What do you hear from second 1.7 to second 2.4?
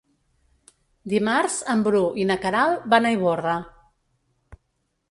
en Bru i na